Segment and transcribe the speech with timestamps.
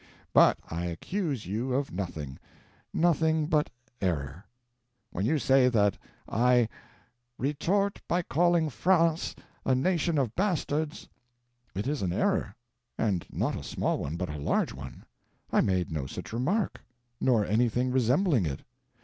[0.33, 2.39] But I accuse you of nothing
[2.91, 3.69] nothing but
[4.01, 4.45] error.
[5.11, 5.95] When you say that
[6.27, 6.69] I
[7.37, 11.07] "retort by calling France a nation of bastards,"
[11.75, 12.55] it is an error.
[12.97, 15.05] And not a small one, but a large one.
[15.51, 16.81] I made no such remark,
[17.19, 18.61] nor anything resembling it.